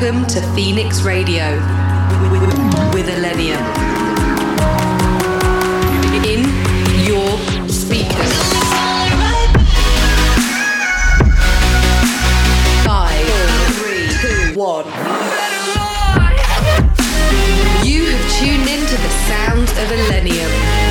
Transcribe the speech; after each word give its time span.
Welcome 0.00 0.26
to 0.28 0.40
Phoenix 0.54 1.02
Radio 1.02 1.56
with 2.92 3.08
Illenium. 3.08 3.58
In 6.24 6.44
your 7.04 7.36
speakers. 7.68 8.32
Five, 12.84 13.26
three, 13.74 14.08
two, 14.20 14.56
one. 14.56 14.84
You 17.84 18.06
have 18.06 18.30
tuned 18.38 18.68
into 18.68 18.94
the 19.02 19.10
sounds 19.26 19.72
of 19.72 19.88
Illenium. 19.88 20.87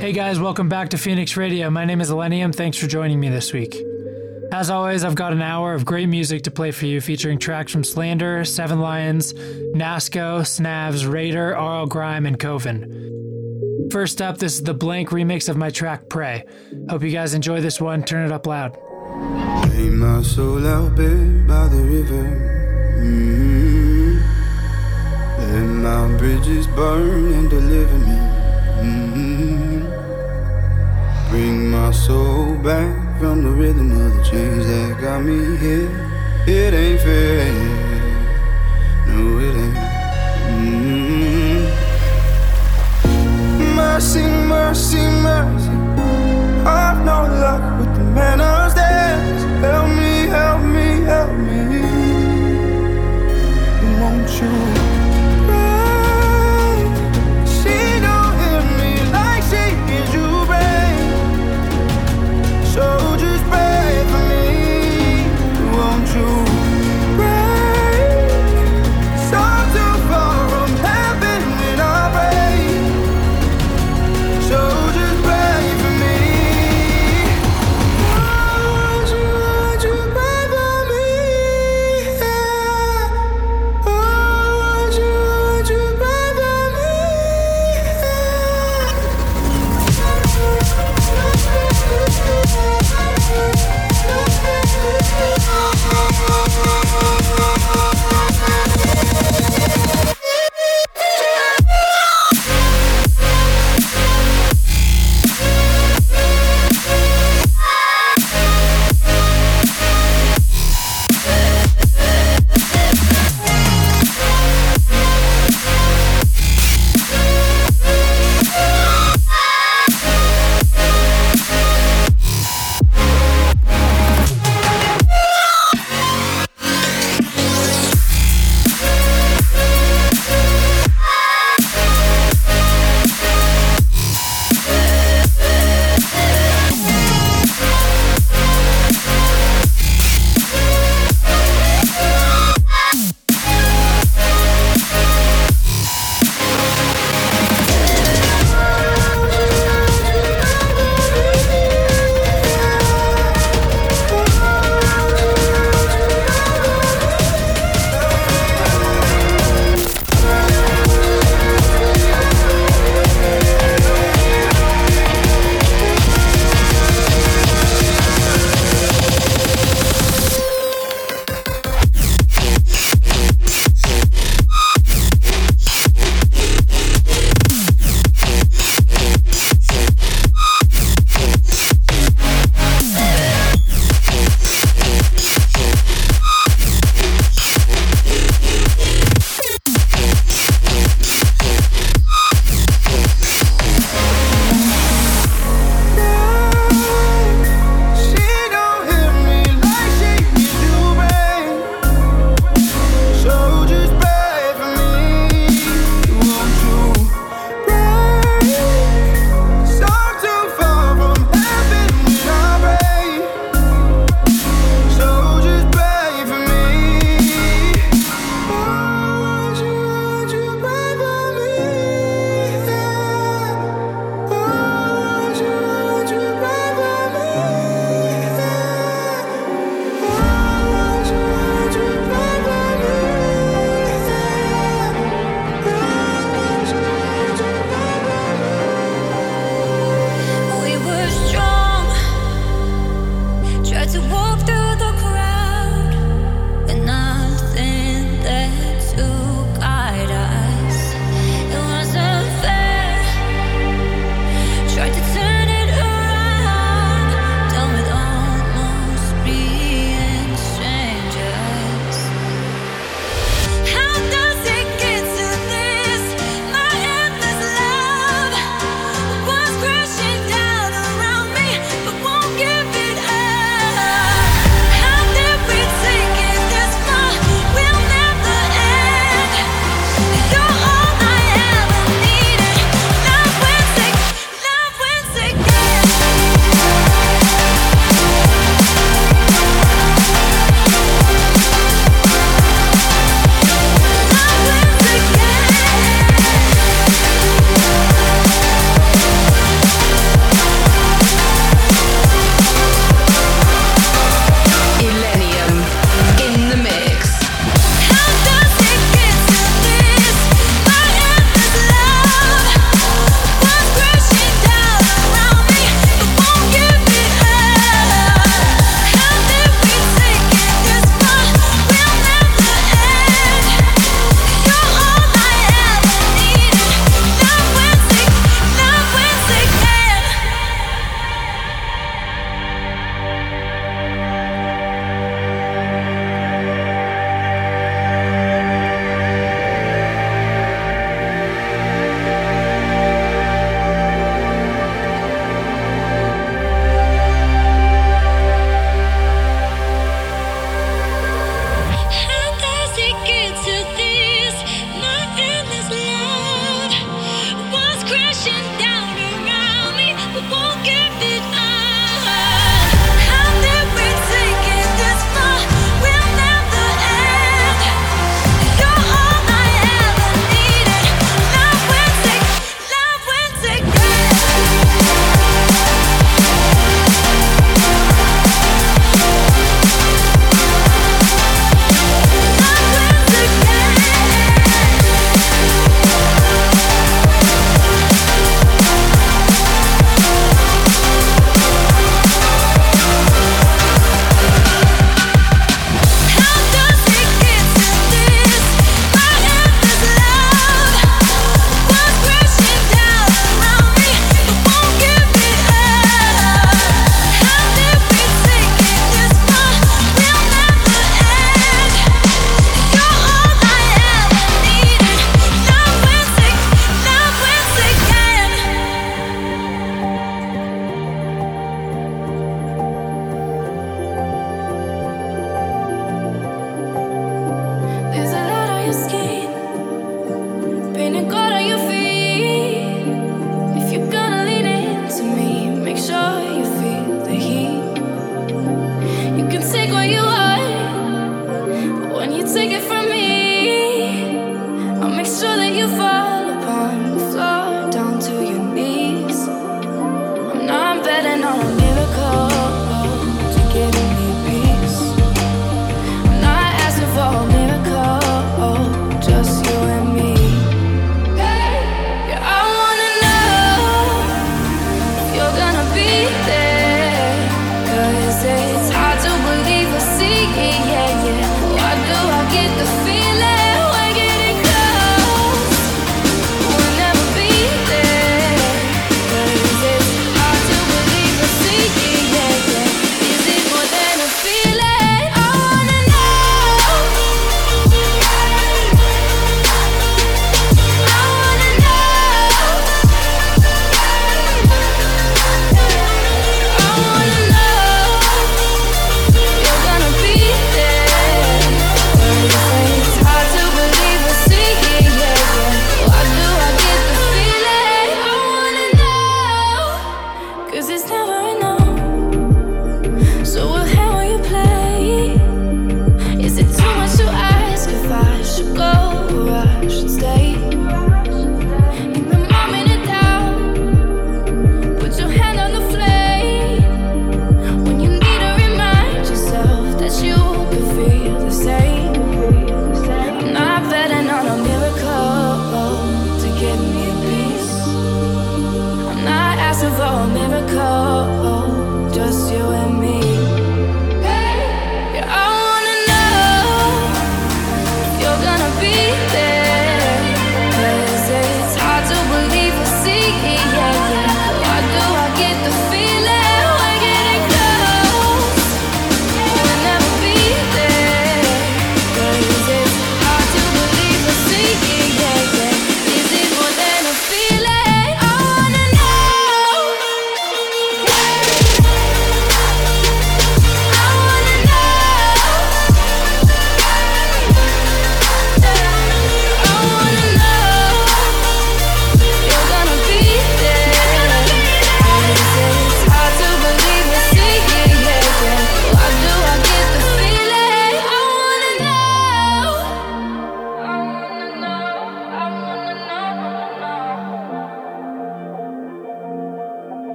Hey 0.00 0.12
guys, 0.12 0.40
welcome 0.40 0.68
back 0.68 0.88
to 0.90 0.98
Phoenix 0.98 1.36
Radio. 1.36 1.68
My 1.70 1.84
name 1.84 2.00
is 2.00 2.10
Illenium. 2.10 2.54
Thanks 2.54 2.78
for 2.78 2.86
joining 2.86 3.20
me 3.20 3.28
this 3.28 3.52
week. 3.52 3.76
As 4.50 4.70
always, 4.70 5.04
I've 5.04 5.14
got 5.14 5.32
an 5.32 5.42
hour 5.42 5.74
of 5.74 5.84
great 5.84 6.08
music 6.08 6.42
to 6.44 6.50
play 6.50 6.70
for 6.70 6.86
you, 6.86 7.02
featuring 7.02 7.38
tracks 7.38 7.70
from 7.70 7.84
Slander, 7.84 8.44
Seven 8.44 8.80
Lions, 8.80 9.34
Nasco, 9.34 10.40
Snavs, 10.40 11.10
Raider, 11.10 11.50
RL 11.50 11.86
Grime, 11.86 12.24
and 12.24 12.38
Coven. 12.38 13.88
First 13.90 14.22
up, 14.22 14.38
this 14.38 14.54
is 14.54 14.62
the 14.62 14.74
Blanke 14.74 15.08
remix 15.08 15.48
of 15.48 15.56
my 15.56 15.70
track 15.70 16.08
Pray. 16.08 16.44
Hope 16.88 17.02
you 17.02 17.10
guys 17.10 17.34
enjoy 17.34 17.60
this 17.60 17.80
one. 17.80 18.02
Turn 18.02 18.24
it 18.24 18.32
up 18.32 18.46
loud. 18.46 18.78
Lay 19.70 19.90
my 19.90 20.22
soul 20.22 20.66
out 20.66 20.94
bare 20.96 21.44
by 21.46 21.68
the 21.68 21.82
river. 21.82 22.98
mm 23.02 23.47
Let 23.47 23.47
my 25.88 26.06
bridges 26.18 26.66
burn 26.66 27.32
and 27.32 27.48
deliver 27.48 27.98
me. 28.06 28.18
mm 28.88 29.80
Bring 31.30 31.70
my 31.70 31.90
soul 31.92 32.56
back 32.68 32.94
from 33.18 33.36
the 33.44 33.52
rhythm 33.60 33.90
of 34.04 34.08
the 34.16 34.22
chains 34.30 34.66
that 34.70 35.00
got 35.00 35.20
me 35.28 35.38
here. 35.64 35.90
It 36.46 36.72
ain't 36.82 37.00
fair. 37.00 37.52
No, 39.08 39.20
it 39.46 39.54
ain't. 39.64 39.78
mm 40.58 41.60
Mercy, 43.80 44.24
mercy, 44.54 45.04
mercy. 45.28 45.76
I've 46.80 47.00
no 47.10 47.18
luck 47.44 47.64
with 47.78 47.92
the 47.98 48.04
manners 48.16 48.74
dance. 48.74 49.42
Help 49.64 49.88
me, 50.02 50.14
help 50.36 50.60
me, 50.76 50.88
help 51.12 51.32
me. 51.48 51.60
Won't 54.00 54.30
you 54.40 54.87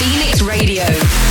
Phoenix 0.00 0.40
Radio. 0.40 1.29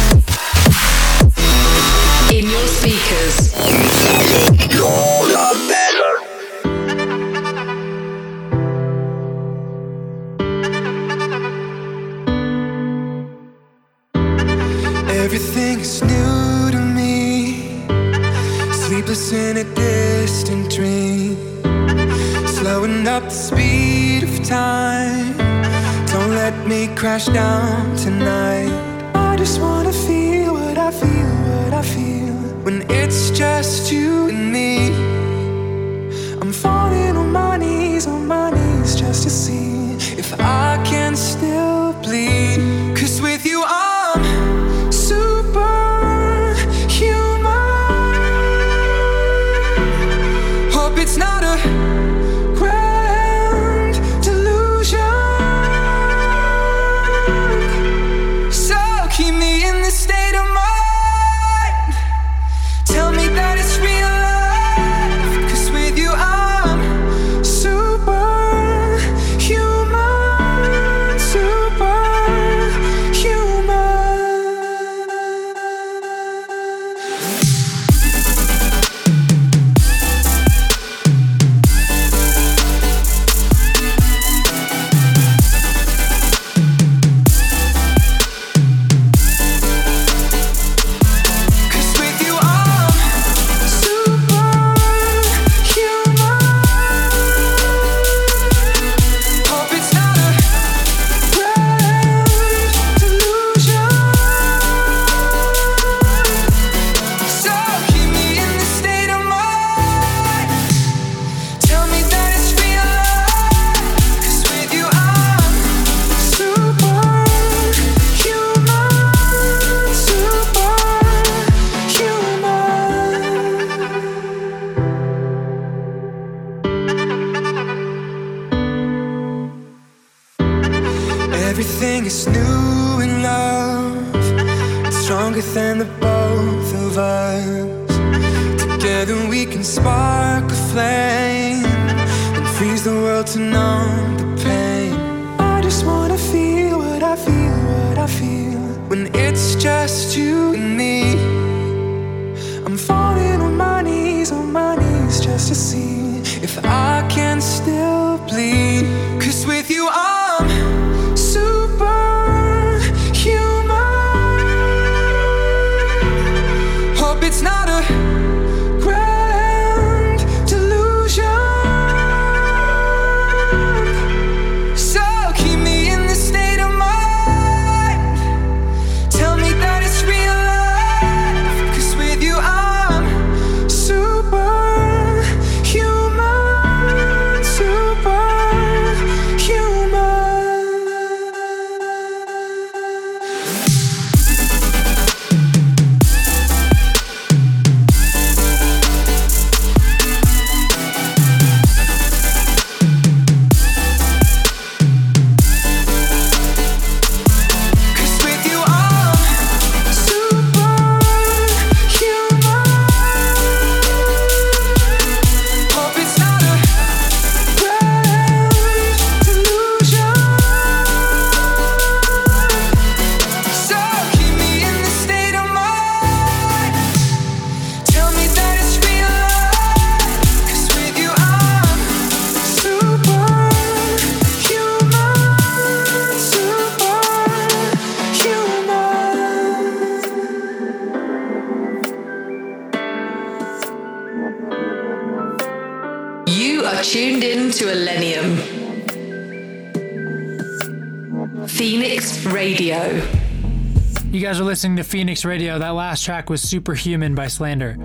Phoenix 254.89 255.23
Radio, 255.23 255.59
that 255.59 255.69
last 255.69 256.03
track 256.03 256.31
was 256.31 256.41
Superhuman 256.41 257.13
by 257.13 257.27
Slander. 257.27 257.77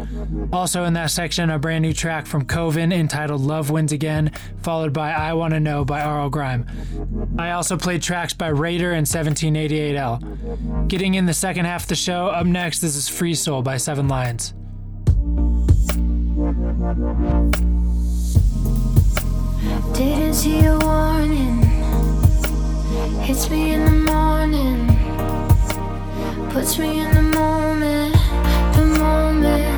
Also 0.55 0.85
in 0.85 0.95
that 0.95 1.11
section, 1.11 1.51
a 1.51 1.59
brand 1.59 1.83
new 1.83 1.93
track 1.93 2.27
from 2.27 2.47
Coven 2.47 2.93
entitled 2.93 3.43
Love 3.43 3.69
Wins 3.69 3.93
Again, 3.93 4.33
followed 4.63 4.95
by 4.95 5.13
I 5.13 5.35
Wanna 5.35 5.61
Know 5.61 5.85
by 5.85 6.03
RL 6.03 6.31
Grime. 6.31 6.67
I 7.39 7.51
also 7.51 7.77
played 7.77 8.01
tracks 8.01 8.33
by 8.33 8.49
Raider 8.49 8.93
and 8.93 9.07
1788L. 9.07 10.89
Getting 10.89 11.13
in 11.13 11.27
the 11.27 11.35
second 11.35 11.67
half 11.67 11.83
of 11.83 11.89
the 11.89 11.95
show, 11.95 12.29
up 12.29 12.47
next, 12.47 12.81
this 12.81 12.97
is 12.97 13.07
Free 13.07 13.35
Soul 13.35 13.61
by 13.61 13.77
Seven 13.77 14.09
Lions. 14.09 14.55
Didn't 19.93 20.33
see 20.33 20.65
a 20.65 20.79
warning. 20.79 21.63
Hits 23.21 23.51
me 23.51 23.73
in 23.73 23.85
the 23.85 23.91
morning 23.91 24.94
puts 26.55 26.79
me 26.79 27.01
in 27.01 27.11
the 27.13 27.23
moment, 27.37 28.15
the 28.77 28.87
moment. 29.01 29.75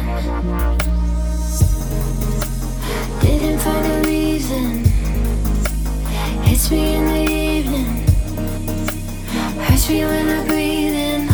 Didn't 3.22 3.58
find 3.60 3.86
a 3.92 4.06
reason. 4.06 4.84
Hits 6.44 6.70
me 6.70 6.96
in 6.96 7.04
the 7.06 7.32
evening. 7.32 8.04
Hurts 9.64 9.88
me 9.88 10.04
when 10.04 10.28
I 10.28 10.46
breathe 10.46 10.94
in. 10.94 11.30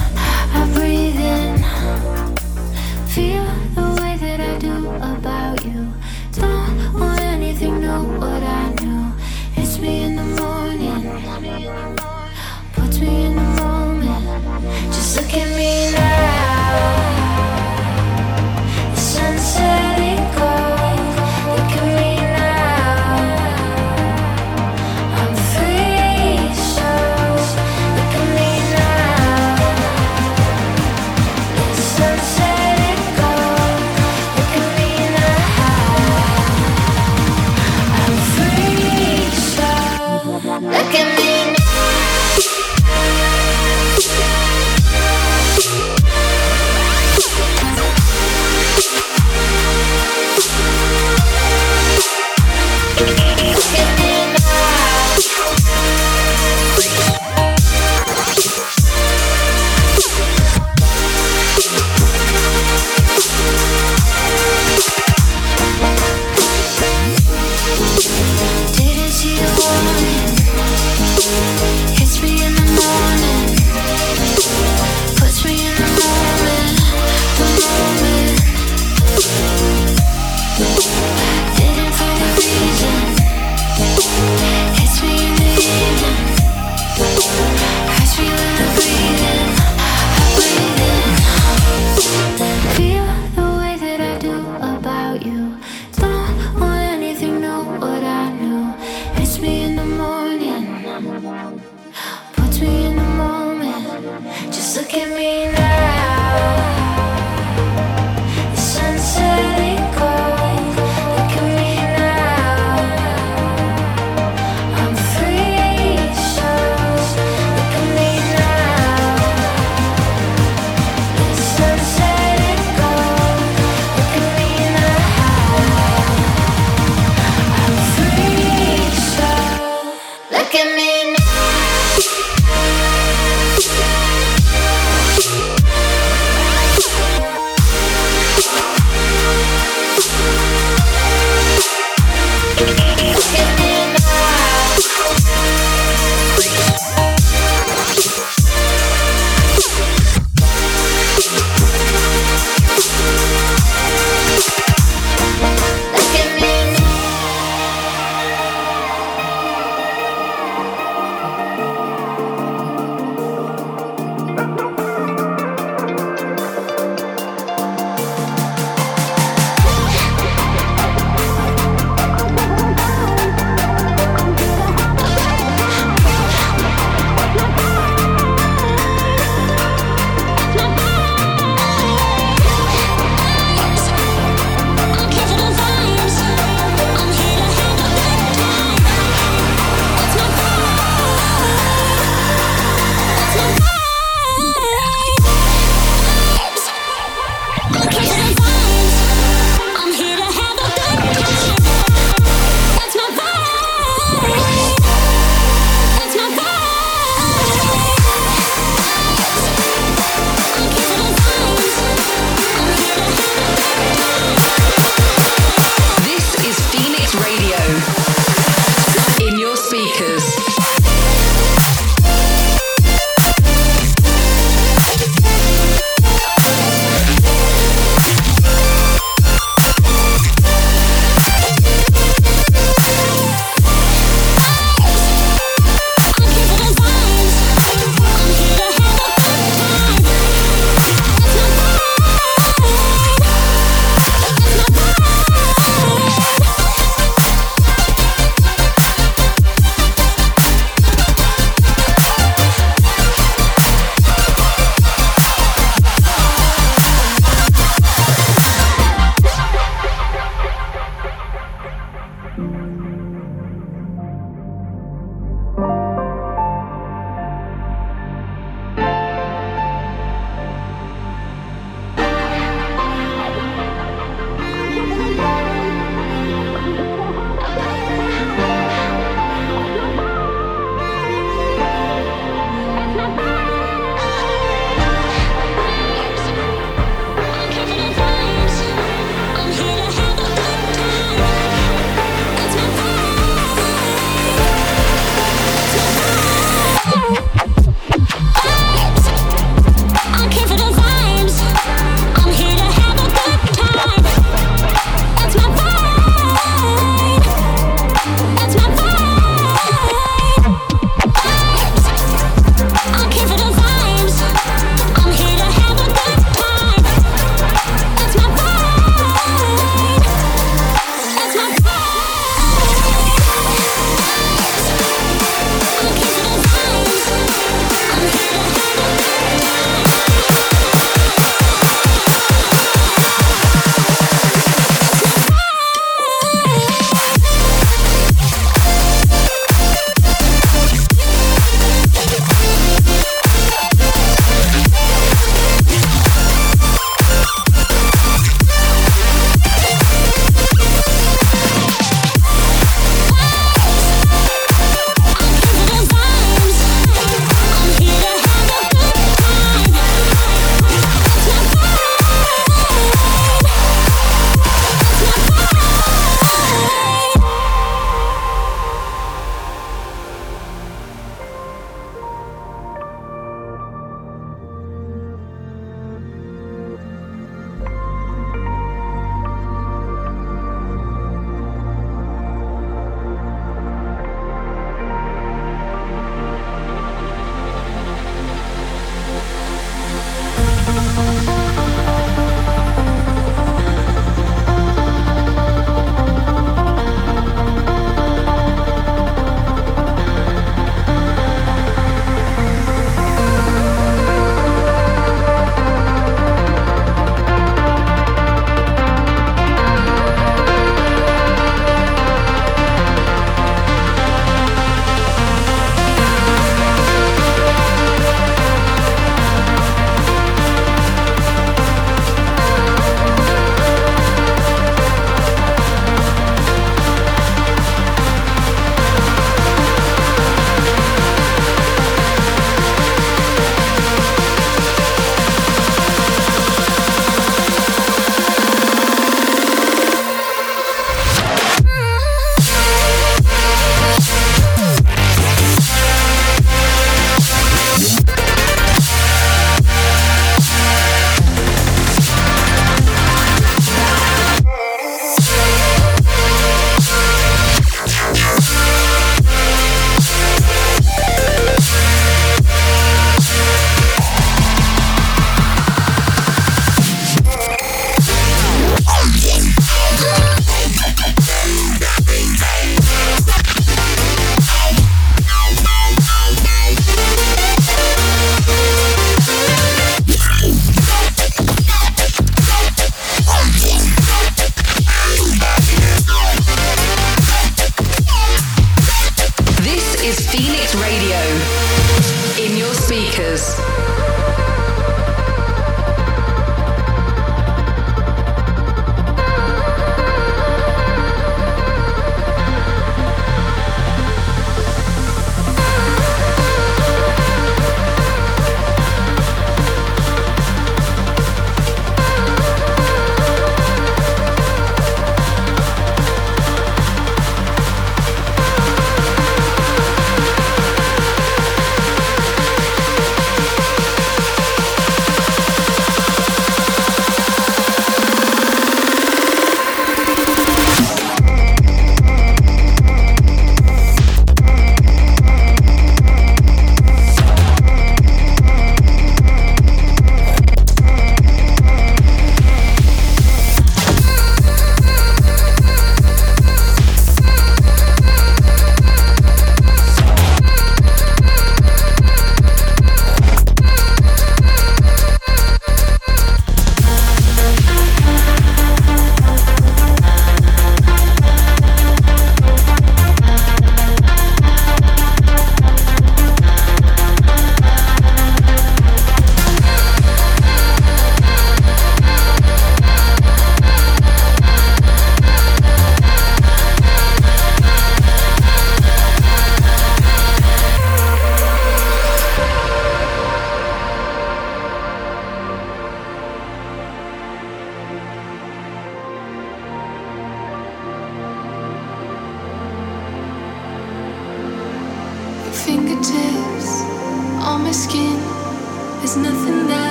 I 0.59 0.63
breathe 0.77 1.21
in. 1.35 1.59
Feel. 3.09 3.62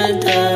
my 0.00 0.12
dad. 0.12 0.49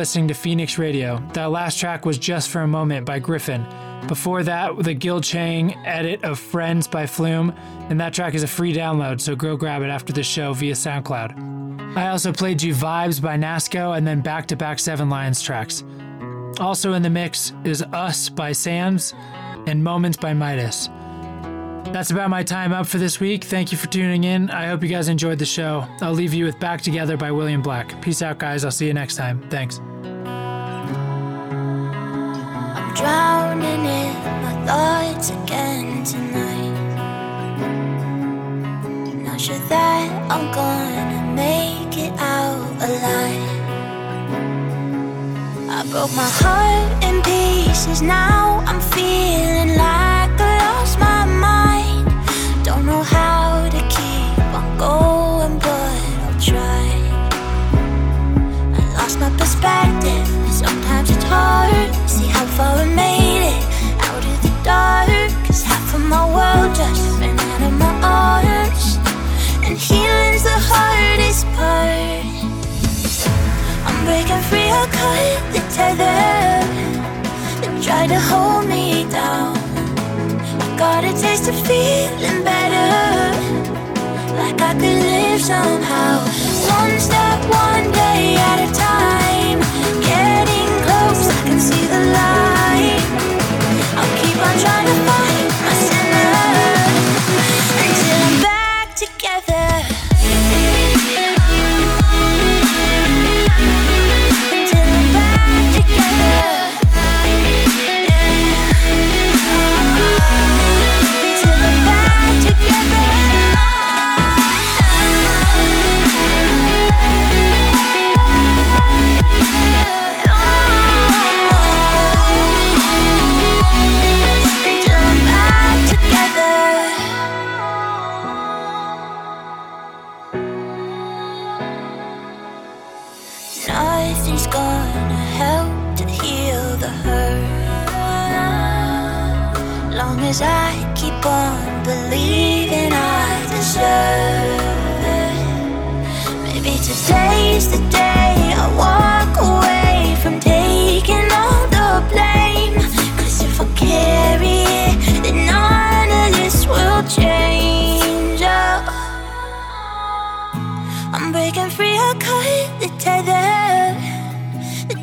Listening 0.00 0.28
to 0.28 0.34
Phoenix 0.34 0.78
Radio. 0.78 1.22
That 1.34 1.50
last 1.50 1.78
track 1.78 2.06
was 2.06 2.16
Just 2.16 2.48
for 2.48 2.62
a 2.62 2.66
Moment 2.66 3.04
by 3.04 3.20
Gryffin. 3.20 3.68
Before 4.08 4.42
that, 4.42 4.78
the 4.82 4.94
Gil 4.94 5.20
Chang 5.20 5.74
edit 5.84 6.24
of 6.24 6.38
Friends 6.38 6.88
by 6.88 7.04
Flume, 7.06 7.54
and 7.90 8.00
that 8.00 8.14
track 8.14 8.32
is 8.32 8.42
a 8.42 8.46
free 8.46 8.72
download, 8.72 9.20
so 9.20 9.36
go 9.36 9.58
grab 9.58 9.82
it 9.82 9.90
after 9.90 10.14
the 10.14 10.22
show 10.22 10.54
via 10.54 10.72
SoundCloud. 10.72 11.98
I 11.98 12.08
also 12.08 12.32
played 12.32 12.62
you 12.62 12.74
Vibes 12.74 13.20
by 13.20 13.36
Nasko 13.36 13.94
and 13.94 14.06
then 14.06 14.22
back 14.22 14.46
to 14.46 14.56
back 14.56 14.78
Seven 14.78 15.10
Lions 15.10 15.42
tracks. 15.42 15.84
Also 16.58 16.94
in 16.94 17.02
the 17.02 17.10
mix 17.10 17.52
is 17.64 17.82
Us 17.92 18.30
by 18.30 18.52
Sam's 18.52 19.12
and 19.66 19.84
Moments 19.84 20.16
by 20.16 20.32
Midas. 20.32 20.88
That's 21.86 22.10
about 22.10 22.30
my 22.30 22.42
time 22.42 22.72
up 22.72 22.86
for 22.86 22.98
this 22.98 23.18
week. 23.18 23.44
Thank 23.44 23.72
you 23.72 23.78
for 23.78 23.86
tuning 23.88 24.24
in. 24.24 24.48
I 24.50 24.66
hope 24.66 24.82
you 24.82 24.88
guys 24.88 25.08
enjoyed 25.08 25.38
the 25.38 25.46
show. 25.46 25.86
I'll 26.00 26.12
leave 26.12 26.32
you 26.32 26.44
with 26.44 26.58
Back 26.60 26.82
Together 26.82 27.16
by 27.16 27.32
William 27.32 27.62
Black. 27.62 28.00
Peace 28.00 28.22
out, 28.22 28.38
guys. 28.38 28.64
I'll 28.64 28.70
see 28.70 28.86
you 28.86 28.94
next 28.94 29.16
time. 29.16 29.40
Thanks. 29.50 29.78
I'm 32.76 32.94
drowning 32.94 33.84
in 33.84 34.14
my 34.42 34.64
thoughts 34.66 35.30
again 35.30 36.04
tonight. 36.04 36.70
Not 39.24 39.40
sure 39.40 39.58
that 39.68 40.30
I'm 40.30 40.52
gonna 40.54 41.34
make 41.34 41.96
it 41.98 42.12
out 42.18 42.70
alive. 42.82 43.58
I 45.68 45.82
broke 45.90 46.14
my 46.14 46.28
heart 46.28 47.04
in 47.04 47.22
pieces, 47.22 48.00
now 48.02 48.62
I'm 48.66 48.80
feeling 48.80 49.79
Sometimes 59.62 61.10
it's 61.10 61.24
hard 61.24 61.92
to 61.92 62.08
see 62.08 62.26
how 62.26 62.46
far 62.56 62.78
we 62.78 62.94
made 62.94 63.42
it 63.44 63.64
out 64.00 64.24
of 64.24 64.42
the 64.42 64.52
dark. 64.64 65.08
Cause 65.46 65.62
half 65.62 65.94
of 65.94 66.00
my 66.00 66.24
world 66.24 66.74
just 66.74 67.20
ran 67.20 67.38
out 67.38 67.62
of 67.68 67.72
my 67.84 67.92
arms. 68.02 68.96
And 69.64 69.76
healing's 69.76 70.44
the 70.44 70.58
hardest 70.70 71.44
part. 71.56 72.24
I'm 73.86 74.04
breaking 74.06 74.42
free, 74.48 74.70
I 74.70 74.86
cut 74.98 75.52
the 75.52 75.60
tether 75.76 76.20
that 77.60 77.82
tried 77.82 78.08
to 78.08 78.20
hold 78.30 78.66
me 78.66 79.04
down. 79.10 79.58
I 80.64 80.76
got 80.78 81.04
a 81.04 81.12
taste 81.12 81.48
of 81.48 81.56
feeling 81.66 82.42
better 82.44 82.92
like 84.40 84.58
I 84.60 84.72
could 84.72 85.00
live 85.04 85.40
somehow. 85.42 86.24
One 86.80 86.98
step, 86.98 87.38
one 87.50 87.79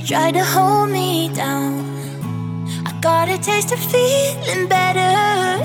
tried 0.07 0.35
to 0.35 0.41
hold 0.45 0.89
me 0.89 1.27
down. 1.35 1.83
I 2.85 2.97
got 3.01 3.27
a 3.27 3.37
taste 3.37 3.73
of 3.73 3.79
feeling 3.79 4.69
better, 4.69 5.59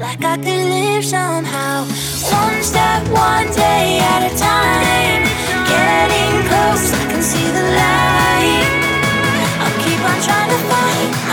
like 0.00 0.24
I 0.24 0.36
could 0.36 0.66
live 0.74 1.04
somehow. 1.04 1.84
One 2.42 2.60
step, 2.64 3.06
one 3.06 3.46
day 3.54 4.00
at 4.02 4.22
a 4.26 4.32
time. 4.36 5.22
Getting 5.70 6.34
close, 6.48 6.90
I 6.92 7.04
can 7.06 7.22
see 7.22 7.46
the 7.58 7.66
light. 7.78 8.66
I'll 9.62 9.78
keep 9.84 10.00
on 10.10 10.18
trying 10.26 10.50
to 10.50 10.60
find 10.66 11.25